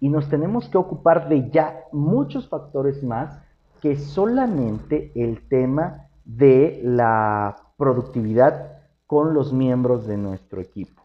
y 0.00 0.08
nos 0.08 0.28
tenemos 0.28 0.68
que 0.68 0.78
ocupar 0.78 1.28
de 1.28 1.50
ya 1.50 1.84
muchos 1.92 2.48
factores 2.48 3.02
más 3.02 3.38
que 3.80 3.96
solamente 3.96 5.10
el 5.14 5.46
tema 5.48 6.06
de 6.24 6.80
la 6.84 7.56
productividad 7.76 8.78
con 9.06 9.34
los 9.34 9.52
miembros 9.52 10.06
de 10.06 10.16
nuestro 10.16 10.60
equipo. 10.60 10.99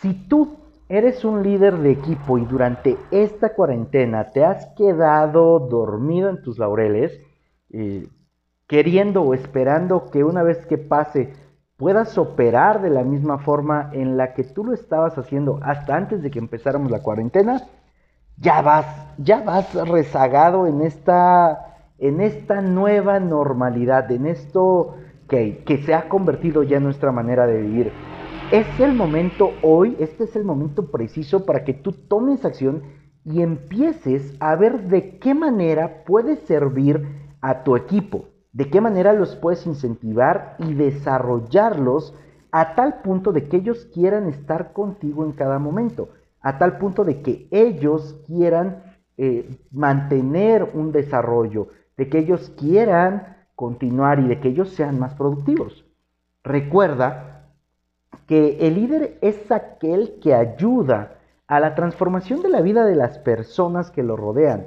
Si 0.00 0.14
tú 0.14 0.56
eres 0.88 1.26
un 1.26 1.42
líder 1.42 1.76
de 1.76 1.92
equipo 1.92 2.38
y 2.38 2.46
durante 2.46 2.96
esta 3.10 3.52
cuarentena 3.54 4.30
te 4.30 4.44
has 4.44 4.66
quedado 4.74 5.58
dormido 5.58 6.30
en 6.30 6.42
tus 6.42 6.58
laureles, 6.58 7.20
eh, 7.70 8.08
queriendo 8.66 9.22
o 9.22 9.34
esperando 9.34 10.10
que 10.10 10.24
una 10.24 10.42
vez 10.42 10.64
que 10.64 10.78
pase 10.78 11.34
puedas 11.76 12.16
operar 12.16 12.80
de 12.80 12.88
la 12.88 13.04
misma 13.04 13.38
forma 13.38 13.90
en 13.92 14.16
la 14.16 14.32
que 14.32 14.44
tú 14.44 14.64
lo 14.64 14.72
estabas 14.72 15.18
haciendo 15.18 15.60
hasta 15.62 15.96
antes 15.96 16.22
de 16.22 16.30
que 16.30 16.38
empezáramos 16.38 16.90
la 16.90 17.02
cuarentena, 17.02 17.62
ya 18.38 18.62
vas, 18.62 18.86
ya 19.18 19.42
vas 19.42 19.74
rezagado 19.86 20.66
en 20.66 20.80
esta, 20.80 21.76
en 21.98 22.22
esta 22.22 22.62
nueva 22.62 23.20
normalidad, 23.20 24.10
en 24.10 24.26
esto 24.26 24.96
que, 25.28 25.62
que 25.64 25.82
se 25.82 25.92
ha 25.92 26.08
convertido 26.08 26.62
ya 26.62 26.78
en 26.78 26.84
nuestra 26.84 27.12
manera 27.12 27.46
de 27.46 27.60
vivir. 27.60 27.92
Es 28.52 28.80
el 28.80 28.94
momento 28.94 29.52
hoy, 29.62 29.96
este 30.00 30.24
es 30.24 30.34
el 30.34 30.42
momento 30.42 30.90
preciso 30.90 31.46
para 31.46 31.62
que 31.62 31.72
tú 31.72 31.92
tomes 31.92 32.44
acción 32.44 32.82
y 33.24 33.42
empieces 33.42 34.34
a 34.40 34.56
ver 34.56 34.88
de 34.88 35.20
qué 35.20 35.34
manera 35.34 36.02
puedes 36.04 36.40
servir 36.40 37.06
a 37.40 37.62
tu 37.62 37.76
equipo, 37.76 38.24
de 38.52 38.68
qué 38.68 38.80
manera 38.80 39.12
los 39.12 39.36
puedes 39.36 39.64
incentivar 39.68 40.56
y 40.58 40.74
desarrollarlos 40.74 42.12
a 42.50 42.74
tal 42.74 43.02
punto 43.02 43.30
de 43.30 43.46
que 43.48 43.58
ellos 43.58 43.88
quieran 43.94 44.26
estar 44.26 44.72
contigo 44.72 45.24
en 45.24 45.30
cada 45.30 45.60
momento, 45.60 46.08
a 46.40 46.58
tal 46.58 46.78
punto 46.78 47.04
de 47.04 47.22
que 47.22 47.46
ellos 47.52 48.20
quieran 48.26 48.82
eh, 49.16 49.48
mantener 49.70 50.72
un 50.74 50.90
desarrollo, 50.90 51.68
de 51.96 52.08
que 52.08 52.18
ellos 52.18 52.52
quieran 52.58 53.36
continuar 53.54 54.18
y 54.18 54.26
de 54.26 54.40
que 54.40 54.48
ellos 54.48 54.70
sean 54.70 54.98
más 54.98 55.14
productivos. 55.14 55.84
Recuerda 56.42 57.29
que 58.26 58.58
el 58.66 58.74
líder 58.74 59.18
es 59.20 59.50
aquel 59.50 60.18
que 60.20 60.34
ayuda 60.34 61.18
a 61.46 61.60
la 61.60 61.74
transformación 61.74 62.42
de 62.42 62.48
la 62.48 62.60
vida 62.60 62.84
de 62.84 62.94
las 62.94 63.18
personas 63.18 63.90
que 63.90 64.02
lo 64.02 64.16
rodean. 64.16 64.66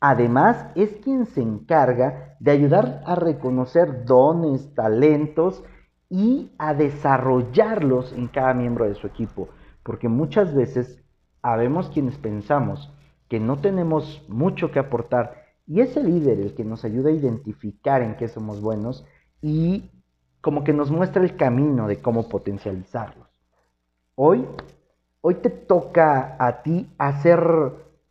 Además, 0.00 0.66
es 0.74 0.90
quien 1.02 1.26
se 1.26 1.42
encarga 1.42 2.36
de 2.40 2.50
ayudar 2.50 3.02
a 3.06 3.14
reconocer 3.14 4.04
dones, 4.04 4.74
talentos 4.74 5.62
y 6.08 6.50
a 6.58 6.74
desarrollarlos 6.74 8.12
en 8.12 8.28
cada 8.28 8.54
miembro 8.54 8.86
de 8.86 8.94
su 8.94 9.06
equipo. 9.06 9.48
Porque 9.82 10.08
muchas 10.08 10.54
veces 10.54 11.02
habemos 11.42 11.90
quienes 11.90 12.16
pensamos 12.18 12.92
que 13.28 13.40
no 13.40 13.58
tenemos 13.58 14.24
mucho 14.28 14.70
que 14.70 14.78
aportar 14.78 15.44
y 15.66 15.80
es 15.80 15.96
el 15.96 16.06
líder 16.06 16.40
el 16.40 16.54
que 16.54 16.64
nos 16.64 16.84
ayuda 16.84 17.10
a 17.10 17.14
identificar 17.14 18.02
en 18.02 18.16
qué 18.16 18.28
somos 18.28 18.60
buenos 18.60 19.04
y 19.40 19.90
como 20.44 20.62
que 20.62 20.74
nos 20.74 20.90
muestra 20.90 21.22
el 21.22 21.36
camino 21.36 21.88
de 21.88 22.02
cómo 22.02 22.28
potencializarlos. 22.28 23.26
Hoy, 24.14 24.44
hoy 25.22 25.36
te 25.36 25.48
toca 25.48 26.36
a 26.38 26.60
ti 26.60 26.92
hacer 26.98 27.40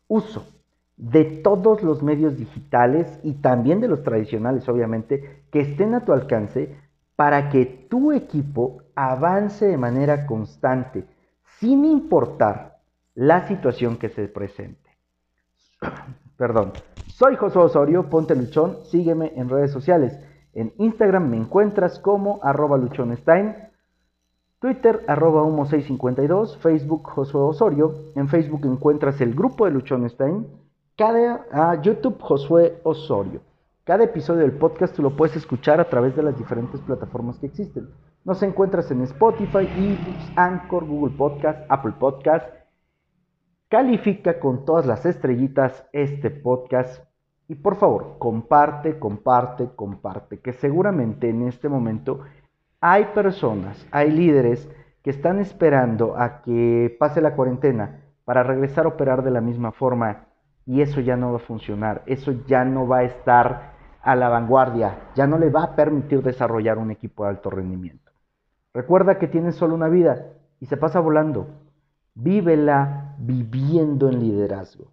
uso 0.07 0.43
de 0.97 1.25
todos 1.25 1.83
los 1.83 2.01
medios 2.01 2.35
digitales 2.35 3.19
y 3.21 3.33
también 3.33 3.81
de 3.81 3.87
los 3.87 4.01
tradicionales, 4.01 4.67
obviamente, 4.67 5.43
que 5.51 5.59
estén 5.59 5.93
a 5.93 6.05
tu 6.05 6.11
alcance 6.11 6.75
para 7.15 7.49
que 7.49 7.67
tu 7.67 8.11
equipo 8.11 8.81
avance 8.95 9.67
de 9.67 9.77
manera 9.77 10.25
constante, 10.25 11.05
sin 11.59 11.85
importar 11.85 12.79
la 13.13 13.47
situación 13.47 13.97
que 13.97 14.09
se 14.09 14.27
presente. 14.27 14.89
Perdón. 16.35 16.71
Soy 17.09 17.35
José 17.35 17.59
Osorio, 17.59 18.09
ponte 18.09 18.35
luchón, 18.35 18.79
sígueme 18.85 19.33
en 19.35 19.49
redes 19.49 19.69
sociales. 19.69 20.17
En 20.53 20.73
Instagram 20.77 21.29
me 21.29 21.37
encuentras 21.37 21.99
como 21.99 22.39
arroba 22.43 22.77
luchonestein, 22.77 23.55
Twitter 24.63 25.03
arroba 25.09 25.43
humo652, 25.43 26.57
Facebook 26.59 27.09
Josué 27.09 27.41
Osorio, 27.41 27.95
en 28.15 28.29
Facebook 28.29 28.65
encuentras 28.65 29.19
el 29.19 29.35
grupo 29.35 29.65
de 29.65 29.71
Luchonestein, 29.71 30.47
cada, 30.95 31.45
a 31.51 31.81
YouTube 31.81 32.17
Josué 32.21 32.79
Osorio. 32.83 33.41
Cada 33.83 34.05
episodio 34.05 34.39
del 34.39 34.53
podcast 34.53 34.95
tú 34.95 35.01
lo 35.01 35.17
puedes 35.17 35.35
escuchar 35.35 35.81
a 35.81 35.89
través 35.89 36.15
de 36.15 36.23
las 36.23 36.37
diferentes 36.37 36.79
plataformas 36.79 37.39
que 37.39 37.47
existen. 37.47 37.89
Nos 38.23 38.41
encuentras 38.41 38.89
en 38.89 39.01
Spotify, 39.01 39.67
eBooks, 39.75 40.31
Anchor, 40.37 40.85
Google 40.85 41.17
Podcast, 41.17 41.59
Apple 41.67 41.95
Podcast. 41.99 42.47
Califica 43.67 44.39
con 44.39 44.63
todas 44.63 44.85
las 44.85 45.05
estrellitas 45.05 45.85
este 45.91 46.29
podcast 46.29 47.03
y 47.53 47.55
por 47.55 47.75
favor, 47.75 48.15
comparte, 48.17 48.97
comparte, 48.97 49.69
comparte, 49.75 50.39
que 50.39 50.53
seguramente 50.53 51.29
en 51.29 51.43
este 51.43 51.69
momento 51.69 52.21
hay 52.81 53.05
personas, 53.13 53.85
hay 53.91 54.09
líderes 54.09 54.67
que 55.03 55.11
están 55.11 55.37
esperando 55.37 56.17
a 56.17 56.41
que 56.41 56.97
pase 56.99 57.21
la 57.21 57.35
cuarentena 57.35 58.01
para 58.25 58.41
regresar 58.41 58.85
a 58.85 58.87
operar 58.87 59.23
de 59.23 59.29
la 59.29 59.39
misma 59.39 59.71
forma 59.71 60.25
y 60.65 60.81
eso 60.81 60.99
ya 60.99 61.15
no 61.15 61.29
va 61.31 61.37
a 61.37 61.41
funcionar, 61.41 62.01
eso 62.07 62.31
ya 62.47 62.65
no 62.65 62.87
va 62.87 62.99
a 62.99 63.03
estar 63.03 63.73
a 64.01 64.15
la 64.15 64.29
vanguardia, 64.29 65.11
ya 65.13 65.27
no 65.27 65.37
le 65.37 65.51
va 65.51 65.63
a 65.65 65.75
permitir 65.75 66.23
desarrollar 66.23 66.79
un 66.79 66.89
equipo 66.89 67.23
de 67.23 67.29
alto 67.29 67.51
rendimiento. 67.51 68.11
Recuerda 68.73 69.19
que 69.19 69.27
tienes 69.27 69.53
solo 69.53 69.75
una 69.75 69.89
vida 69.89 70.25
y 70.59 70.65
se 70.65 70.77
pasa 70.77 70.99
volando. 70.99 71.49
Vívela 72.15 73.13
viviendo 73.19 74.09
en 74.09 74.21
liderazgo. 74.21 74.92